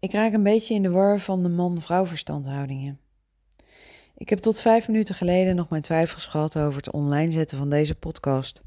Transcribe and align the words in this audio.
Ik 0.00 0.12
raak 0.12 0.32
een 0.32 0.42
beetje 0.42 0.74
in 0.74 0.82
de 0.82 0.90
war 0.90 1.18
van 1.18 1.42
de 1.42 1.48
man-vrouw 1.48 2.06
verstandhoudingen. 2.06 3.00
Ik 4.14 4.28
heb 4.28 4.38
tot 4.38 4.60
vijf 4.60 4.88
minuten 4.88 5.14
geleden 5.14 5.56
nog 5.56 5.68
mijn 5.68 5.82
twijfels 5.82 6.26
gehad 6.26 6.58
over 6.58 6.76
het 6.76 6.90
online 6.90 7.32
zetten 7.32 7.58
van 7.58 7.70
deze 7.70 7.94
podcast, 7.94 8.62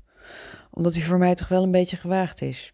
omdat 0.72 0.94
die 0.94 1.06
voor 1.06 1.18
mij 1.18 1.36
toch 1.36 1.48
wel 1.48 1.64
een 1.64 1.72
beetje 1.72 1.98
gewaagd 1.98 2.42
is. 2.42 2.74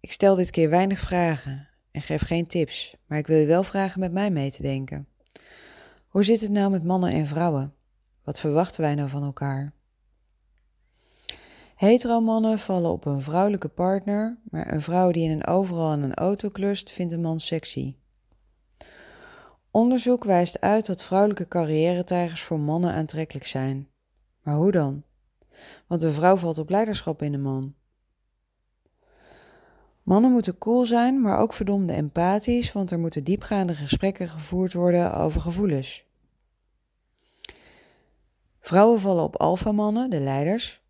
Ik 0.00 0.12
stel 0.12 0.34
dit 0.34 0.50
keer 0.50 0.70
weinig 0.70 1.00
vragen 1.00 1.68
en 1.90 2.02
geef 2.02 2.22
geen 2.22 2.46
tips, 2.46 2.94
maar 3.06 3.18
ik 3.18 3.26
wil 3.26 3.38
je 3.38 3.46
wel 3.46 3.62
vragen 3.62 4.00
met 4.00 4.12
mij 4.12 4.30
mee 4.30 4.50
te 4.50 4.62
denken. 4.62 5.08
Hoe 6.08 6.24
zit 6.24 6.40
het 6.40 6.50
nou 6.50 6.70
met 6.70 6.84
mannen 6.84 7.12
en 7.12 7.26
vrouwen? 7.26 7.74
Wat 8.24 8.40
verwachten 8.40 8.80
wij 8.80 8.94
nou 8.94 9.08
van 9.08 9.22
elkaar? 9.22 9.72
Hetero-mannen 11.84 12.58
vallen 12.58 12.90
op 12.90 13.04
een 13.04 13.20
vrouwelijke 13.20 13.68
partner, 13.68 14.38
maar 14.50 14.72
een 14.72 14.80
vrouw 14.80 15.10
die 15.10 15.24
in 15.24 15.30
een 15.30 15.46
overal 15.46 15.90
aan 15.90 16.02
een 16.02 16.14
auto 16.14 16.48
klust, 16.48 16.90
vindt 16.90 17.12
een 17.12 17.20
man 17.20 17.40
sexy. 17.40 17.96
Onderzoek 19.70 20.24
wijst 20.24 20.60
uit 20.60 20.86
dat 20.86 21.02
vrouwelijke 21.02 21.48
carrière-tijgers 21.48 22.42
voor 22.42 22.60
mannen 22.60 22.92
aantrekkelijk 22.92 23.46
zijn. 23.46 23.88
Maar 24.42 24.54
hoe 24.54 24.72
dan? 24.72 25.02
Want 25.86 26.02
een 26.02 26.12
vrouw 26.12 26.36
valt 26.36 26.58
op 26.58 26.70
leiderschap 26.70 27.22
in 27.22 27.34
een 27.34 27.42
man. 27.42 27.74
Mannen 30.02 30.30
moeten 30.30 30.58
cool 30.58 30.84
zijn, 30.84 31.20
maar 31.20 31.38
ook 31.38 31.52
verdomde 31.52 31.92
empathisch, 31.92 32.72
want 32.72 32.90
er 32.90 32.98
moeten 32.98 33.24
diepgaande 33.24 33.74
gesprekken 33.74 34.28
gevoerd 34.28 34.72
worden 34.72 35.14
over 35.14 35.40
gevoelens. 35.40 36.04
Vrouwen 38.60 39.00
vallen 39.00 39.24
op 39.24 39.36
alfamannen, 39.36 40.10
de 40.10 40.20
leiders, 40.20 40.83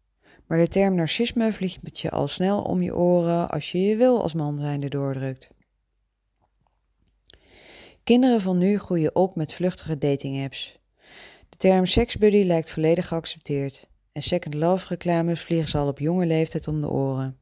maar 0.54 0.62
de 0.62 0.68
term 0.68 0.94
narcisme 0.94 1.52
vliegt 1.52 1.82
met 1.82 1.98
je 1.98 2.10
al 2.10 2.28
snel 2.28 2.62
om 2.62 2.82
je 2.82 2.96
oren 2.96 3.50
als 3.50 3.72
je 3.72 3.80
je 3.80 3.96
wil 3.96 4.22
als 4.22 4.34
man 4.34 4.58
zijnde 4.58 4.88
doordrukt. 4.88 5.50
Kinderen 8.04 8.40
van 8.40 8.58
nu 8.58 8.78
groeien 8.78 9.16
op 9.16 9.36
met 9.36 9.54
vluchtige 9.54 9.98
datingapps. 9.98 10.78
De 11.48 11.56
term 11.56 11.86
seksbuddy 11.86 12.42
lijkt 12.42 12.70
volledig 12.70 13.08
geaccepteerd 13.08 13.88
en 14.12 14.22
second 14.22 14.54
love 14.54 14.86
reclames 14.88 15.40
vliegen 15.40 15.68
ze 15.68 15.78
al 15.78 15.88
op 15.88 15.98
jonge 15.98 16.26
leeftijd 16.26 16.68
om 16.68 16.80
de 16.80 16.90
oren. 16.90 17.38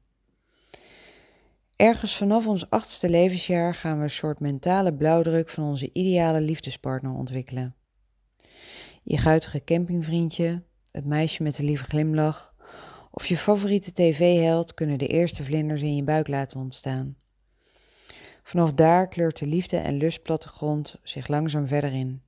Ergens 1.76 2.16
vanaf 2.16 2.46
ons 2.46 2.70
achtste 2.70 3.08
levensjaar 3.08 3.74
gaan 3.74 3.96
we 3.96 4.02
een 4.02 4.10
soort 4.10 4.40
mentale 4.40 4.94
blauwdruk 4.94 5.48
van 5.48 5.64
onze 5.64 5.90
ideale 5.92 6.40
liefdespartner 6.40 7.12
ontwikkelen. 7.12 7.74
Je 9.02 9.18
guitige 9.18 9.64
campingvriendje, 9.64 10.62
het 10.90 11.04
meisje 11.04 11.42
met 11.42 11.56
de 11.56 11.62
lieve 11.62 11.84
glimlach, 11.84 12.51
of 13.14 13.26
je 13.26 13.36
favoriete 13.36 13.92
tv-held 13.92 14.74
kunnen 14.74 14.98
de 14.98 15.06
eerste 15.06 15.44
vlinders 15.44 15.82
in 15.82 15.96
je 15.96 16.04
buik 16.04 16.28
laten 16.28 16.60
ontstaan. 16.60 17.16
Vanaf 18.42 18.72
daar 18.72 19.08
kleurt 19.08 19.38
de 19.38 19.46
liefde 19.46 19.76
en 19.76 19.96
lustplattegrond 19.96 20.96
zich 21.02 21.28
langzaam 21.28 21.66
verder 21.66 21.92
in. 21.92 22.22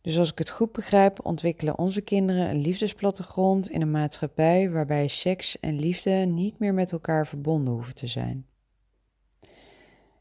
Dus 0.00 0.18
als 0.18 0.30
ik 0.30 0.38
het 0.38 0.50
goed 0.50 0.72
begrijp, 0.72 1.24
ontwikkelen 1.24 1.78
onze 1.78 2.00
kinderen 2.00 2.50
een 2.50 2.60
liefdesplattegrond 2.60 3.70
in 3.70 3.82
een 3.82 3.90
maatschappij 3.90 4.70
waarbij 4.70 5.08
seks 5.08 5.60
en 5.60 5.78
liefde 5.78 6.10
niet 6.10 6.58
meer 6.58 6.74
met 6.74 6.92
elkaar 6.92 7.26
verbonden 7.26 7.74
hoeven 7.74 7.94
te 7.94 8.06
zijn. 8.06 8.46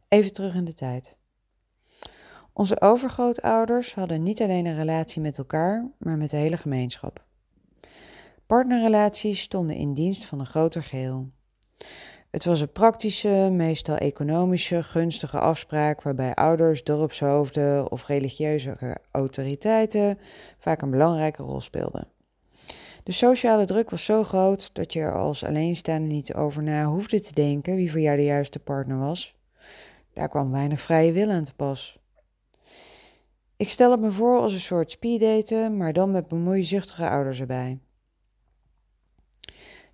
Even 0.08 0.34
terug 0.34 0.56
in 0.56 0.66
de 0.66 0.74
tijd. 0.74 1.18
Onze 2.54 2.82
overgrootouders 2.82 3.94
hadden 3.94 4.24
niet 4.24 4.42
alleen 4.42 4.66
een 4.66 4.76
relatie 4.76 5.22
met 5.22 5.38
elkaar, 5.38 5.92
maar 5.98 6.18
met 6.18 6.30
de 6.30 6.38
hele 6.38 6.58
gemeenschap. 6.58 7.26
Partnerrelaties 8.48 9.42
stonden 9.42 9.76
in 9.76 9.94
dienst 9.94 10.26
van 10.26 10.40
een 10.40 10.46
groter 10.46 10.84
geheel. 10.84 11.30
Het 12.32 12.46
was 12.46 12.62
een 12.62 12.72
praktische, 12.72 13.50
meestal 13.52 13.96
economische, 13.96 14.84
gunstige 14.84 15.40
afspraak 15.40 16.02
waarbij 16.02 16.34
ouders, 16.34 16.84
dorpshoofden 16.84 17.92
of 17.92 18.08
religieuze 18.08 18.98
autoriteiten 19.12 20.20
vaak 20.58 20.82
een 20.82 20.90
belangrijke 20.90 21.44
rol 21.44 21.62
speelden. 21.62 22.08
De 23.04 23.12
sociale 23.12 23.66
druk 23.66 23.90
was 23.90 24.06
zo 24.06 24.24
groot 24.24 24.70
dat 24.74 24.94
je 24.94 25.00
er 25.00 25.16
als 25.16 25.44
alleenstaande 25.44 26.08
niet 26.08 26.34
over 26.34 26.64
na 26.64 26.86
hoefde 26.86 27.22
te 27.22 27.34
denken 27.34 27.76
wie 27.76 27.92
voor 27.92 28.00
jou 28.00 28.18
de 28.18 28.24
juiste 28.24 28.60
partner 28.60 28.98
was. 28.98 29.36
Daar 30.14 30.30
kwam 30.30 30.52
weinig 30.52 30.82
vrije 30.82 31.12
wil 31.12 31.30
aan 31.30 31.44
te 31.44 31.56
pas. 31.56 32.00
Ik 33.58 33.70
stel 33.70 33.92
het 33.92 34.00
me 34.00 34.12
voor 34.12 34.40
als 34.40 34.54
een 34.54 34.60
soort 34.60 34.92
speeddaten, 34.92 35.78
maar 35.78 35.94
dan 35.94 36.12
met 36.12 36.28
bemoeizuchtige 36.28 37.10
ouders 37.10 37.40
erbij. 37.40 37.80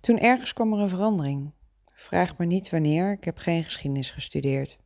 Toen 0.02 0.18
ergens 0.18 0.52
kwam 0.52 0.72
er 0.72 0.78
een 0.78 0.88
verandering. 0.88 1.50
Vraag 1.92 2.36
me 2.36 2.44
niet 2.44 2.70
wanneer, 2.70 3.12
ik 3.12 3.24
heb 3.24 3.38
geen 3.38 3.64
geschiedenis 3.64 4.10
gestudeerd. 4.10 4.78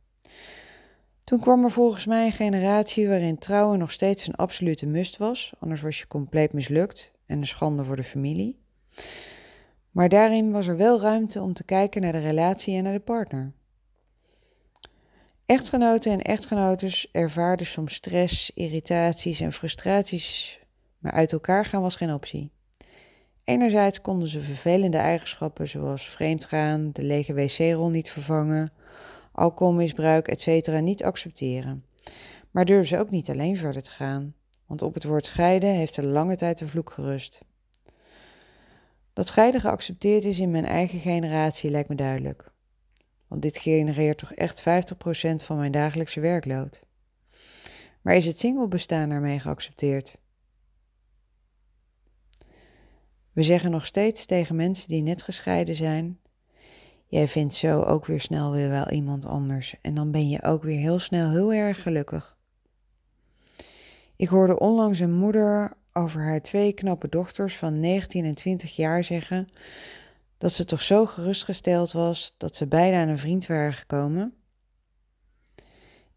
Toen 1.23 1.39
kwam 1.39 1.63
er 1.63 1.71
volgens 1.71 2.05
mij 2.05 2.25
een 2.25 2.31
generatie 2.31 3.07
waarin 3.07 3.37
trouwen 3.37 3.79
nog 3.79 3.91
steeds 3.91 4.27
een 4.27 4.35
absolute 4.35 4.85
must 4.85 5.17
was, 5.17 5.53
anders 5.59 5.81
was 5.81 5.99
je 5.99 6.07
compleet 6.07 6.53
mislukt 6.53 7.11
en 7.25 7.37
een 7.37 7.47
schande 7.47 7.83
voor 7.83 7.95
de 7.95 8.03
familie. 8.03 8.59
Maar 9.91 10.09
daarin 10.09 10.51
was 10.51 10.67
er 10.67 10.77
wel 10.77 11.01
ruimte 11.01 11.41
om 11.41 11.53
te 11.53 11.63
kijken 11.63 12.01
naar 12.01 12.11
de 12.11 12.19
relatie 12.19 12.75
en 12.75 12.83
naar 12.83 12.93
de 12.93 12.99
partner. 12.99 13.53
Echtgenoten 15.45 16.11
en 16.11 16.21
echtgenotes 16.21 17.11
ervaarden 17.11 17.65
soms 17.65 17.93
stress, 17.93 18.51
irritaties 18.51 19.39
en 19.39 19.53
frustraties, 19.53 20.59
maar 20.97 21.11
uit 21.11 21.31
elkaar 21.31 21.65
gaan 21.65 21.81
was 21.81 21.95
geen 21.95 22.13
optie. 22.13 22.55
Enerzijds 23.47 24.01
konden 24.01 24.27
ze 24.27 24.41
vervelende 24.41 24.97
eigenschappen 24.97 25.67
zoals 25.67 26.09
vreemdgaan, 26.09 26.89
de 26.93 27.03
lege 27.03 27.33
wc-rol 27.33 27.89
niet 27.89 28.09
vervangen, 28.09 28.71
alcoholmisbruik, 29.31 30.27
etc. 30.27 30.79
niet 30.79 31.03
accepteren. 31.03 31.85
Maar 32.51 32.65
durfden 32.65 32.87
ze 32.87 32.99
ook 32.99 33.09
niet 33.09 33.29
alleen 33.29 33.57
verder 33.57 33.81
te 33.83 33.91
gaan, 33.91 34.33
want 34.65 34.81
op 34.81 34.93
het 34.93 35.03
woord 35.03 35.25
scheiden 35.25 35.69
heeft 35.69 35.97
er 35.97 36.03
lange 36.03 36.35
tijd 36.35 36.57
de 36.57 36.67
vloek 36.67 36.91
gerust. 36.91 37.41
Dat 39.13 39.27
scheiden 39.27 39.61
geaccepteerd 39.61 40.23
is 40.23 40.39
in 40.39 40.51
mijn 40.51 40.65
eigen 40.65 40.99
generatie 40.99 41.69
lijkt 41.69 41.89
me 41.89 41.95
duidelijk. 41.95 42.51
Want 43.27 43.41
dit 43.41 43.57
genereert 43.57 44.17
toch 44.17 44.33
echt 44.33 44.59
50% 44.59 44.63
van 45.35 45.57
mijn 45.57 45.71
dagelijkse 45.71 46.19
werkload. 46.19 46.81
Maar 48.01 48.15
is 48.15 48.25
het 48.25 48.39
singlebestaan 48.39 49.09
daarmee 49.09 49.39
geaccepteerd? 49.39 50.17
We 53.37 53.43
zeggen 53.43 53.71
nog 53.71 53.85
steeds 53.85 54.25
tegen 54.25 54.55
mensen 54.55 54.87
die 54.87 55.01
net 55.01 55.21
gescheiden 55.21 55.75
zijn: 55.75 56.19
Jij 57.05 57.27
vindt 57.27 57.53
zo 57.53 57.81
ook 57.81 58.05
weer 58.05 58.21
snel 58.21 58.51
weer 58.51 58.69
wel 58.69 58.89
iemand 58.89 59.25
anders. 59.25 59.75
En 59.81 59.93
dan 59.93 60.11
ben 60.11 60.29
je 60.29 60.43
ook 60.43 60.63
weer 60.63 60.79
heel 60.79 60.99
snel 60.99 61.29
heel 61.29 61.53
erg 61.53 61.81
gelukkig. 61.81 62.37
Ik 64.15 64.27
hoorde 64.27 64.59
onlangs 64.59 64.99
een 64.99 65.13
moeder 65.13 65.73
over 65.93 66.21
haar 66.21 66.41
twee 66.41 66.73
knappe 66.73 67.09
dochters 67.09 67.57
van 67.57 67.79
19 67.79 68.25
en 68.25 68.35
20 68.35 68.75
jaar 68.75 69.03
zeggen 69.03 69.47
dat 70.37 70.51
ze 70.51 70.65
toch 70.65 70.81
zo 70.81 71.05
gerustgesteld 71.05 71.91
was 71.91 72.35
dat 72.37 72.55
ze 72.55 72.67
beide 72.67 72.97
aan 72.97 73.07
een 73.07 73.17
vriend 73.17 73.45
waren 73.45 73.73
gekomen. 73.73 74.33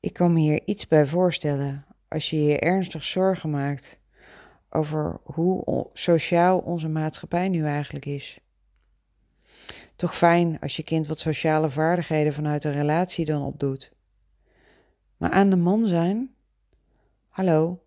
Ik 0.00 0.12
kan 0.12 0.32
me 0.32 0.41
hier 0.41 0.60
iets 0.64 0.87
bij 0.87 1.06
voorstellen 1.06 1.84
als 2.08 2.31
je 2.31 2.42
je 2.42 2.58
ernstig 2.58 3.04
zorgen 3.04 3.50
maakt 3.50 4.00
over 4.70 5.20
hoe 5.25 5.86
sociaal 5.92 6.58
onze 6.58 6.88
maatschappij 6.88 7.48
nu 7.48 7.64
eigenlijk 7.64 8.06
is. 8.06 8.41
Toch 9.97 10.16
fijn 10.16 10.60
als 10.60 10.76
je 10.76 10.82
kind 10.82 11.06
wat 11.06 11.19
sociale 11.19 11.70
vaardigheden 11.70 12.34
vanuit 12.34 12.64
een 12.64 12.72
relatie 12.72 13.25
dan 13.25 13.42
opdoet. 13.42 13.92
Maar 15.16 15.31
aan 15.31 15.50
de 15.50 15.56
man 15.56 15.84
zijn? 15.84 16.34
Hallo? 17.28 17.82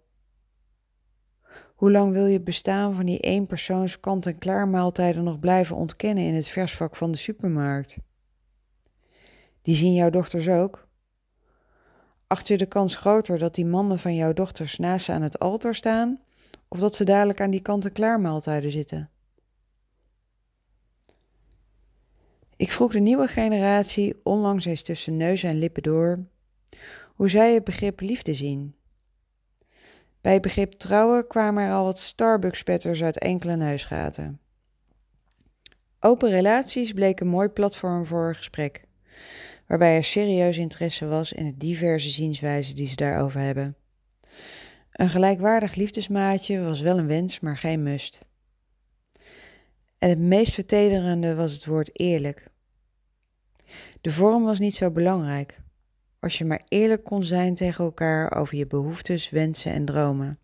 Hoe 1.75 1.91
lang 1.91 2.11
wil 2.11 2.25
je 2.25 2.41
bestaan 2.41 2.95
van 2.95 3.05
die 3.05 3.19
eenpersoons 3.19 3.99
kant-en-klaar 3.99 4.67
maaltijden 4.67 5.23
nog 5.23 5.39
blijven 5.39 5.75
ontkennen 5.75 6.23
in 6.23 6.33
het 6.33 6.47
versvak 6.47 6.95
van 6.95 7.11
de 7.11 7.17
supermarkt? 7.17 7.97
Die 9.61 9.75
zien 9.75 9.93
jouw 9.93 10.09
dochters 10.09 10.49
ook. 10.49 10.87
Acht 12.27 12.47
je 12.47 12.57
de 12.57 12.65
kans 12.65 12.95
groter 12.95 13.37
dat 13.37 13.55
die 13.55 13.65
mannen 13.65 13.99
van 13.99 14.15
jouw 14.15 14.33
dochters 14.33 14.77
naast 14.77 15.09
aan 15.09 15.21
het 15.21 15.39
altaar 15.39 15.75
staan 15.75 16.19
of 16.73 16.79
dat 16.79 16.95
ze 16.95 17.03
dadelijk 17.03 17.41
aan 17.41 17.51
die 17.51 17.61
kant-en-klaar 17.61 18.19
maaltijden 18.19 18.71
zitten. 18.71 19.09
Ik 22.55 22.71
vroeg 22.71 22.91
de 22.91 22.99
nieuwe 22.99 23.27
generatie 23.27 24.19
onlangs 24.23 24.65
eens 24.65 24.81
tussen 24.81 25.17
neus 25.17 25.43
en 25.43 25.59
lippen 25.59 25.83
door 25.83 26.25
hoe 27.15 27.29
zij 27.29 27.53
het 27.53 27.63
begrip 27.63 27.99
liefde 27.99 28.33
zien. 28.33 28.75
Bij 30.21 30.33
het 30.33 30.41
begrip 30.41 30.73
trouwen 30.73 31.27
kwamen 31.27 31.63
er 31.63 31.71
al 31.71 31.83
wat 31.83 31.99
Starbucks-petters 31.99 33.03
uit 33.03 33.19
enkele 33.19 33.55
neusgaten. 33.55 34.39
Open 35.99 36.29
relaties 36.29 36.93
bleek 36.93 37.19
een 37.19 37.27
mooi 37.27 37.47
platform 37.47 38.05
voor 38.05 38.27
een 38.27 38.35
gesprek, 38.35 38.83
waarbij 39.67 39.95
er 39.95 40.03
serieus 40.03 40.57
interesse 40.57 41.07
was 41.07 41.33
in 41.33 41.45
de 41.45 41.57
diverse 41.57 42.09
zienswijzen 42.09 42.75
die 42.75 42.87
ze 42.87 42.95
daarover 42.95 43.39
hebben. 43.39 43.75
Een 44.93 45.09
gelijkwaardig 45.09 45.75
liefdesmaatje 45.75 46.61
was 46.61 46.81
wel 46.81 46.97
een 46.97 47.07
wens, 47.07 47.39
maar 47.39 47.57
geen 47.57 47.83
must. 47.83 48.25
En 49.97 50.09
het 50.09 50.19
meest 50.19 50.53
vertederende 50.53 51.35
was 51.35 51.53
het 51.53 51.65
woord 51.65 51.99
eerlijk. 51.99 52.47
De 54.01 54.11
vorm 54.11 54.43
was 54.43 54.59
niet 54.59 54.75
zo 54.75 54.91
belangrijk, 54.91 55.59
als 56.19 56.37
je 56.37 56.45
maar 56.45 56.61
eerlijk 56.67 57.03
kon 57.03 57.23
zijn 57.23 57.55
tegen 57.55 57.83
elkaar 57.83 58.35
over 58.35 58.57
je 58.57 58.67
behoeftes, 58.67 59.29
wensen 59.29 59.71
en 59.71 59.85
dromen. 59.85 60.39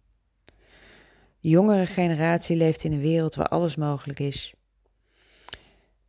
De 1.39 1.49
jongere 1.49 1.85
generatie 1.85 2.55
leeft 2.55 2.83
in 2.83 2.91
een 2.91 2.99
wereld 2.99 3.35
waar 3.35 3.47
alles 3.47 3.75
mogelijk 3.75 4.19
is. 4.19 4.53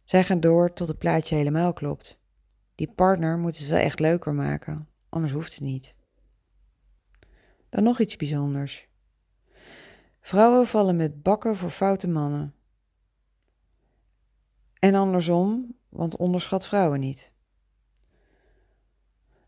Zij 0.05 0.25
gaan 0.25 0.41
door 0.41 0.73
tot 0.73 0.89
het 0.89 0.99
plaatje 0.99 1.35
helemaal 1.35 1.73
klopt. 1.73 2.19
Die 2.75 2.93
partner 2.95 3.39
moet 3.39 3.59
het 3.59 3.67
wel 3.67 3.79
echt 3.79 4.01
leuker 4.01 4.35
maken, 4.35 4.89
anders 5.09 5.33
hoeft 5.33 5.55
het 5.55 5.63
niet. 5.63 5.95
Nog 7.81 8.01
iets 8.01 8.17
bijzonders. 8.17 8.89
Vrouwen 10.21 10.67
vallen 10.67 10.97
met 10.97 11.23
bakken 11.23 11.57
voor 11.57 11.71
foute 11.71 12.09
mannen. 12.09 12.55
En 14.79 14.95
andersom, 14.95 15.75
want 15.89 16.17
onderschat 16.17 16.67
vrouwen 16.67 17.01
niet. 17.01 17.33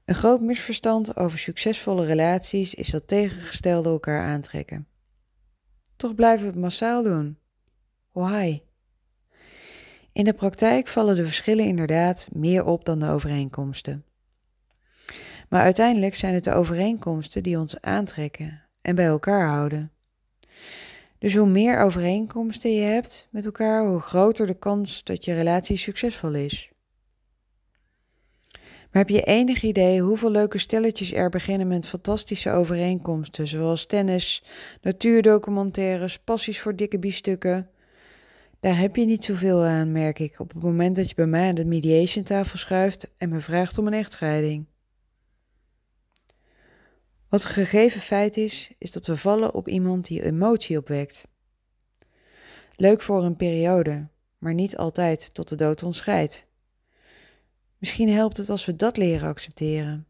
Een 0.04 0.14
groot 0.14 0.40
misverstand 0.40 1.16
over 1.16 1.38
succesvolle 1.38 2.04
relaties 2.04 2.74
is 2.74 2.90
dat 2.90 3.08
tegengestelde 3.08 3.88
elkaar 3.88 4.22
aantrekken. 4.22 4.86
Toch 5.96 6.14
blijven 6.14 6.46
we 6.46 6.52
het 6.52 6.60
massaal 6.60 7.02
doen. 7.02 7.38
Why? 8.12 8.62
In 10.12 10.24
de 10.24 10.34
praktijk 10.34 10.88
vallen 10.88 11.16
de 11.16 11.24
verschillen 11.24 11.64
inderdaad 11.64 12.28
meer 12.32 12.64
op 12.64 12.84
dan 12.84 12.98
de 12.98 13.08
overeenkomsten. 13.08 14.04
Maar 15.52 15.62
uiteindelijk 15.62 16.14
zijn 16.14 16.34
het 16.34 16.44
de 16.44 16.52
overeenkomsten 16.52 17.42
die 17.42 17.58
ons 17.58 17.80
aantrekken 17.80 18.62
en 18.82 18.94
bij 18.94 19.06
elkaar 19.06 19.48
houden. 19.48 19.90
Dus 21.18 21.36
hoe 21.36 21.48
meer 21.48 21.78
overeenkomsten 21.78 22.74
je 22.74 22.82
hebt 22.82 23.28
met 23.30 23.44
elkaar, 23.44 23.86
hoe 23.86 24.00
groter 24.00 24.46
de 24.46 24.58
kans 24.58 25.04
dat 25.04 25.24
je 25.24 25.34
relatie 25.34 25.76
succesvol 25.76 26.32
is. 26.32 26.70
Maar 28.52 29.02
heb 29.02 29.08
je 29.08 29.22
enig 29.22 29.62
idee 29.62 30.00
hoeveel 30.00 30.30
leuke 30.30 30.58
stelletjes 30.58 31.12
er 31.12 31.28
beginnen 31.28 31.68
met 31.68 31.88
fantastische 31.88 32.50
overeenkomsten, 32.50 33.46
zoals 33.46 33.86
tennis, 33.86 34.44
natuurdocumentaires, 34.82 36.18
passies 36.18 36.60
voor 36.60 36.76
dikke 36.76 36.98
biefstukken? 36.98 37.70
Daar 38.60 38.78
heb 38.78 38.96
je 38.96 39.04
niet 39.04 39.24
zoveel 39.24 39.62
aan, 39.62 39.92
merk 39.92 40.18
ik, 40.18 40.40
op 40.40 40.52
het 40.52 40.62
moment 40.62 40.96
dat 40.96 41.08
je 41.08 41.14
bij 41.14 41.26
mij 41.26 41.48
aan 41.48 41.54
de 41.54 41.64
mediation 41.64 42.24
tafel 42.24 42.58
schuift 42.58 43.10
en 43.18 43.28
me 43.28 43.40
vraagt 43.40 43.78
om 43.78 43.86
een 43.86 43.92
echtscheiding. 43.92 44.70
Wat 47.32 47.42
een 47.42 47.50
gegeven 47.50 48.00
feit 48.00 48.36
is, 48.36 48.70
is 48.78 48.92
dat 48.92 49.06
we 49.06 49.16
vallen 49.16 49.54
op 49.54 49.68
iemand 49.68 50.06
die 50.06 50.22
emotie 50.22 50.78
opwekt. 50.78 51.24
Leuk 52.76 53.02
voor 53.02 53.24
een 53.24 53.36
periode, 53.36 54.08
maar 54.38 54.54
niet 54.54 54.76
altijd 54.76 55.34
tot 55.34 55.48
de 55.48 55.56
dood 55.56 55.82
ons 55.82 55.96
scheidt. 55.96 56.46
Misschien 57.78 58.08
helpt 58.08 58.36
het 58.36 58.48
als 58.48 58.64
we 58.64 58.76
dat 58.76 58.96
leren 58.96 59.28
accepteren. 59.28 60.06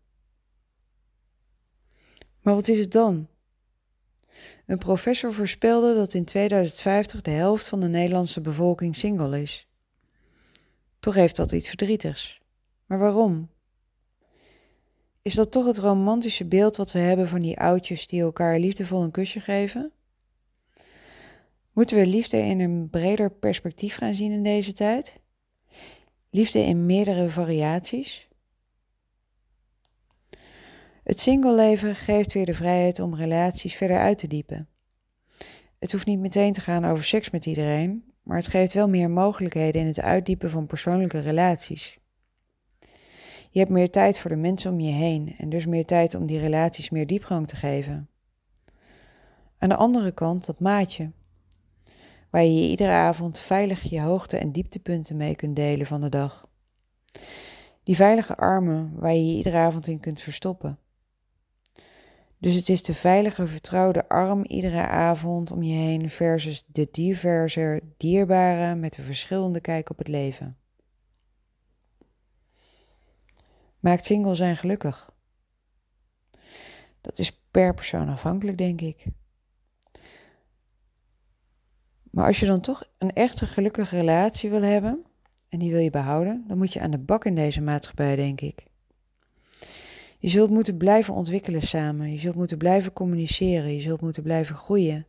Maar 2.41 2.55
wat 2.55 2.69
is 2.69 2.79
het 2.79 2.93
dan? 2.93 3.29
Een 4.67 4.79
professor 4.79 5.33
voorspelde 5.33 5.95
dat 5.95 6.15
in 6.15 6.25
2050 6.25 7.23
de 7.23 7.31
helft 7.31 7.69
van 7.69 7.81
de 7.81 7.89
Nederlandse 7.89 8.41
bevolking 8.41 8.97
single 8.97 9.43
is. 9.43 9.69
Toch 11.01 11.15
heeft 11.15 11.37
dat 11.37 11.53
iets 11.53 11.69
verdrietigs. 11.69 12.41
Maar 12.87 12.99
waarom? 12.99 13.51
Is 15.23 15.35
dat 15.35 15.51
toch 15.51 15.67
het 15.67 15.79
romantische 15.79 16.45
beeld 16.45 16.77
wat 16.77 16.93
we 16.93 16.99
hebben 16.99 17.29
van 17.29 17.41
die 17.41 17.59
oudjes 17.59 18.07
die 18.07 18.23
elkaar 18.23 18.59
liefdevol 18.59 19.03
een 19.03 19.11
kusje 19.11 19.41
geven? 19.41 19.93
Moeten 21.73 21.97
we 21.97 22.07
liefde 22.07 22.37
in 22.37 22.61
een 22.61 22.89
breder 22.91 23.31
perspectief 23.31 23.97
gaan 23.97 24.15
zien 24.15 24.33
in 24.33 24.43
deze 24.43 24.73
tijd? 24.73 25.21
Liefde 26.31 26.59
in 26.59 26.87
meerdere 26.87 27.31
variaties? 27.31 28.29
Het 31.03 31.21
singleleven 31.21 31.95
geeft 31.95 32.33
weer 32.33 32.47
de 32.47 32.55
vrijheid 32.55 33.01
om 33.01 33.15
relaties 33.15 33.75
verder 33.75 33.99
uit 33.99 34.19
te 34.19 34.27
diepen. 34.27 34.69
Het 35.79 35.93
hoeft 35.93 36.07
niet 36.07 36.19
meteen 36.19 36.53
te 36.53 36.61
gaan 36.61 36.85
over 36.85 37.05
seks 37.05 37.31
met 37.31 37.47
iedereen, 37.47 38.13
maar 38.23 38.37
het 38.37 38.47
geeft 38.47 38.73
wel 38.73 38.89
meer 38.89 39.11
mogelijkheden 39.11 39.81
in 39.81 39.87
het 39.87 40.01
uitdiepen 40.01 40.51
van 40.51 40.67
persoonlijke 40.67 41.21
relaties. 41.21 41.99
Je 43.53 43.59
hebt 43.59 43.71
meer 43.71 43.91
tijd 43.91 44.19
voor 44.19 44.31
de 44.31 44.37
mensen 44.37 44.73
om 44.73 44.81
je 44.81 44.93
heen 44.93 45.35
en 45.39 45.49
dus 45.49 45.67
meer 45.67 45.85
tijd 45.85 46.15
om 46.15 46.27
die 46.27 46.39
relaties 46.39 46.91
meer 46.91 47.07
diepgang 47.07 47.47
te 47.47 47.57
geven. 47.57 48.09
Aan 49.59 49.69
de 49.69 49.77
andere 49.77 50.13
kant 50.13 50.47
dat 50.47 50.61
maatje, 50.61 51.13
waar 52.31 52.45
je 52.45 52.69
iedere 52.69 52.91
avond 52.91 53.39
veilig 53.39 53.83
je 53.83 54.01
hoogte- 54.01 54.37
en 54.37 54.53
dieptepunten 54.53 55.17
mee 55.17 55.37
kunt 55.37 55.57
delen 55.57 55.87
van 55.87 56.01
de 56.01 56.09
dag. 56.09 56.49
Die 57.83 57.97
veilige 57.97 58.37
armen 58.37 58.93
waar 58.95 59.15
je 59.15 59.27
je 59.27 59.37
iedere 59.37 59.57
avond 59.57 59.87
in 59.87 60.01
kunt 60.01 60.21
verstoppen. 60.21 60.79
Dus 62.39 62.55
het 62.55 62.69
is 62.69 62.83
de 62.83 62.95
veilige, 62.95 63.47
vertrouwde 63.47 64.09
arm 64.09 64.45
iedere 64.45 64.87
avond 64.87 65.51
om 65.51 65.63
je 65.63 65.75
heen 65.75 66.09
versus 66.09 66.65
de 66.67 66.89
diverse, 66.91 67.83
dierbare 67.97 68.75
met 68.75 68.99
een 68.99 69.05
verschillende 69.05 69.61
kijk 69.61 69.91
op 69.91 69.99
het 69.99 70.09
leven. 70.09 70.57
Maakt 73.83 74.05
single 74.05 74.35
zijn 74.35 74.57
gelukkig? 74.57 75.11
Dat 77.01 77.19
is 77.19 77.43
per 77.51 77.75
persoon 77.75 78.09
afhankelijk, 78.09 78.59
denk 78.59 78.81
ik. 78.81 79.05
Maar 82.11 82.27
als 82.27 82.41
je 82.41 82.47
dan 82.47 82.61
toch 82.61 82.85
een 82.99 83.13
echte 83.13 83.47
gelukkige 83.47 83.97
relatie 83.97 84.51
wil 84.51 84.63
hebben 84.63 85.05
en 85.49 85.59
die 85.59 85.71
wil 85.71 85.81
je 85.81 85.91
behouden, 85.91 86.45
dan 86.49 86.59
moet 86.59 86.73
je 86.73 86.81
aan 86.81 86.91
de 86.91 86.99
bak 86.99 87.25
in 87.25 87.35
deze 87.35 87.61
maatschappij, 87.61 88.17
denk 88.17 88.41
ik. 88.41 88.67
Je 90.19 90.29
zult 90.29 90.51
moeten 90.51 90.77
blijven 90.77 91.15
ontwikkelen 91.15 91.63
samen. 91.63 92.13
Je 92.13 92.19
zult 92.19 92.35
moeten 92.35 92.59
blijven 92.59 92.93
communiceren. 92.93 93.75
Je 93.75 93.81
zult 93.81 94.01
moeten 94.01 94.23
blijven 94.23 94.55
groeien. 94.55 95.07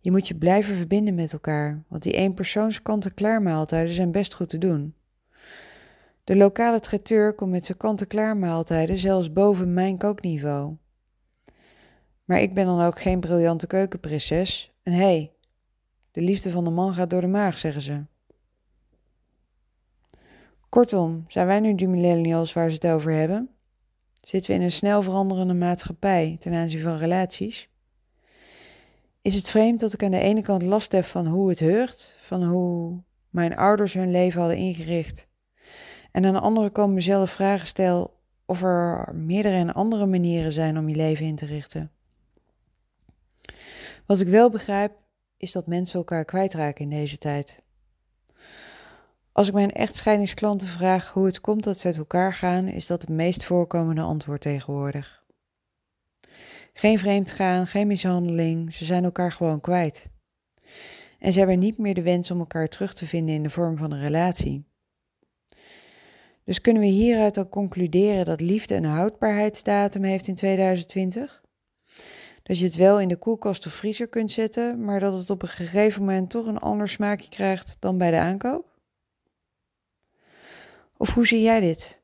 Je 0.00 0.10
moet 0.10 0.28
je 0.28 0.36
blijven 0.36 0.76
verbinden 0.76 1.14
met 1.14 1.32
elkaar, 1.32 1.84
want 1.88 2.02
die 2.02 2.12
eenpersoons 2.12 2.82
kant-en-klaar 2.82 3.66
zijn 3.68 4.12
best 4.12 4.34
goed 4.34 4.48
te 4.48 4.58
doen. 4.58 4.94
De 6.28 6.36
lokale 6.36 6.80
traiteur 6.80 7.34
komt 7.34 7.50
met 7.50 7.66
zijn 7.66 7.78
kant-en-klaar 7.78 8.36
maaltijden 8.36 8.98
zelfs 8.98 9.32
boven 9.32 9.74
mijn 9.74 9.98
kookniveau. 9.98 10.76
Maar 12.24 12.40
ik 12.40 12.54
ben 12.54 12.66
dan 12.66 12.80
ook 12.80 13.00
geen 13.00 13.20
briljante 13.20 13.66
keukenprinses. 13.66 14.72
En 14.82 14.92
hé, 14.92 14.98
hey, 14.98 15.32
de 16.10 16.20
liefde 16.20 16.50
van 16.50 16.64
de 16.64 16.70
man 16.70 16.94
gaat 16.94 17.10
door 17.10 17.20
de 17.20 17.26
maag, 17.26 17.58
zeggen 17.58 17.82
ze. 17.82 18.04
Kortom, 20.68 21.24
zijn 21.28 21.46
wij 21.46 21.60
nu 21.60 21.74
die 21.74 21.88
millennials 21.88 22.52
waar 22.52 22.68
ze 22.68 22.74
het 22.74 22.86
over 22.86 23.12
hebben? 23.12 23.50
Zitten 24.20 24.50
we 24.50 24.56
in 24.56 24.64
een 24.64 24.72
snel 24.72 25.02
veranderende 25.02 25.54
maatschappij 25.54 26.36
ten 26.40 26.54
aanzien 26.54 26.80
van 26.80 26.96
relaties? 26.96 27.68
Is 29.22 29.34
het 29.34 29.50
vreemd 29.50 29.80
dat 29.80 29.92
ik 29.92 30.02
aan 30.02 30.10
de 30.10 30.20
ene 30.20 30.42
kant 30.42 30.62
last 30.62 30.92
heb 30.92 31.04
van 31.04 31.26
hoe 31.26 31.48
het 31.48 31.58
heurt, 31.58 32.16
van 32.20 32.44
hoe 32.44 33.02
mijn 33.28 33.56
ouders 33.56 33.92
hun 33.92 34.10
leven 34.10 34.40
hadden 34.40 34.58
ingericht, 34.58 35.27
en 36.18 36.26
aan 36.26 36.32
de 36.32 36.40
andere 36.40 36.70
kant 36.70 36.94
mezelf 36.94 37.30
vragen 37.30 37.66
stel 37.66 38.20
of 38.46 38.62
er 38.62 39.14
meerdere 39.14 39.54
en 39.54 39.74
andere 39.74 40.06
manieren 40.06 40.52
zijn 40.52 40.78
om 40.78 40.88
je 40.88 40.96
leven 40.96 41.26
in 41.26 41.36
te 41.36 41.46
richten? 41.46 41.90
Wat 44.06 44.20
ik 44.20 44.28
wel 44.28 44.50
begrijp, 44.50 44.92
is 45.36 45.52
dat 45.52 45.66
mensen 45.66 45.98
elkaar 45.98 46.24
kwijtraken 46.24 46.84
in 46.84 46.90
deze 46.90 47.18
tijd. 47.18 47.62
Als 49.32 49.48
ik 49.48 49.54
mijn 49.54 49.72
echtscheidingsklanten 49.72 50.68
vraag 50.68 51.12
hoe 51.12 51.26
het 51.26 51.40
komt 51.40 51.64
dat 51.64 51.78
ze 51.78 51.86
uit 51.86 51.96
elkaar 51.96 52.34
gaan, 52.34 52.68
is 52.68 52.86
dat 52.86 53.00
het 53.00 53.10
meest 53.10 53.44
voorkomende 53.44 54.02
antwoord 54.02 54.40
tegenwoordig. 54.40 55.24
Geen 56.72 56.98
vreemd 56.98 57.30
gaan, 57.30 57.66
geen 57.66 57.86
mishandeling, 57.86 58.74
ze 58.74 58.84
zijn 58.84 59.04
elkaar 59.04 59.32
gewoon 59.32 59.60
kwijt. 59.60 60.06
En 61.18 61.32
ze 61.32 61.38
hebben 61.38 61.58
niet 61.58 61.78
meer 61.78 61.94
de 61.94 62.02
wens 62.02 62.30
om 62.30 62.38
elkaar 62.38 62.68
terug 62.68 62.94
te 62.94 63.06
vinden 63.06 63.34
in 63.34 63.42
de 63.42 63.50
vorm 63.50 63.76
van 63.76 63.92
een 63.92 64.00
relatie. 64.00 64.66
Dus 66.48 66.60
kunnen 66.60 66.82
we 66.82 66.88
hieruit 66.88 67.36
al 67.36 67.48
concluderen 67.48 68.24
dat 68.24 68.40
liefde 68.40 68.74
een 68.74 68.84
houdbaarheidsdatum 68.84 70.02
heeft 70.02 70.26
in 70.26 70.34
2020? 70.34 71.42
Dat 72.42 72.58
je 72.58 72.64
het 72.64 72.74
wel 72.74 73.00
in 73.00 73.08
de 73.08 73.16
koelkast 73.16 73.66
of 73.66 73.72
vriezer 73.72 74.08
kunt 74.08 74.30
zetten, 74.30 74.84
maar 74.84 75.00
dat 75.00 75.18
het 75.18 75.30
op 75.30 75.42
een 75.42 75.48
gegeven 75.48 76.00
moment 76.00 76.30
toch 76.30 76.46
een 76.46 76.58
ander 76.58 76.88
smaakje 76.88 77.28
krijgt 77.28 77.76
dan 77.78 77.98
bij 77.98 78.10
de 78.10 78.16
aankoop? 78.16 78.78
Of 80.96 81.14
hoe 81.14 81.26
zie 81.26 81.42
jij 81.42 81.60
dit? 81.60 82.00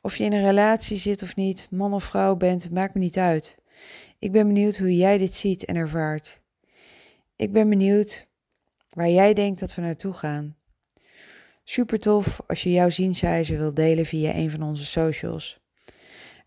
Of 0.00 0.16
je 0.16 0.24
in 0.24 0.32
een 0.32 0.44
relatie 0.44 0.96
zit 0.96 1.22
of 1.22 1.36
niet, 1.36 1.68
man 1.70 1.94
of 1.94 2.04
vrouw 2.04 2.36
bent, 2.36 2.70
maakt 2.70 2.94
me 2.94 3.00
niet 3.00 3.18
uit. 3.18 3.56
Ik 4.18 4.32
ben 4.32 4.46
benieuwd 4.46 4.78
hoe 4.78 4.96
jij 4.96 5.18
dit 5.18 5.34
ziet 5.34 5.64
en 5.64 5.76
ervaart. 5.76 6.40
Ik 7.36 7.52
ben 7.52 7.68
benieuwd 7.68 8.26
waar 8.90 9.10
jij 9.10 9.34
denkt 9.34 9.60
dat 9.60 9.74
we 9.74 9.82
naartoe 9.82 10.12
gaan. 10.12 10.56
Super 11.68 11.98
tof 11.98 12.40
als 12.46 12.62
je 12.62 12.70
jouw 12.70 12.90
zienswijze 12.90 13.56
wilt 13.56 13.76
delen 13.76 14.06
via 14.06 14.34
een 14.34 14.50
van 14.50 14.62
onze 14.62 14.84
socials. 14.84 15.60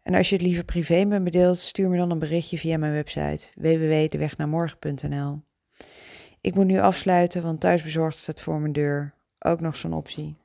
En 0.04 0.16
als 0.16 0.30
je 0.30 0.36
het 0.36 0.46
liever 0.46 0.64
privé 0.64 1.06
met 1.06 1.22
me 1.22 1.30
deelt, 1.30 1.58
stuur 1.58 1.90
me 1.90 1.98
dan 1.98 2.12
een 2.12 2.20
berichtje 2.20 2.58
via 2.58 2.78
mijn 2.78 2.94
website 2.94 3.48
www.dewegnamorgen.nl. 3.56 5.42
Ik 6.42 6.56
moet 6.56 6.66
nu 6.66 6.80
afsluiten, 6.80 7.42
want 7.42 7.60
thuisbezorgd 7.60 8.18
staat 8.18 8.42
voor 8.42 8.60
mijn 8.60 8.74
deur. 8.74 9.14
Ook 9.40 9.60
nog 9.60 9.76
zo'n 9.76 9.94
optie. 9.94 10.36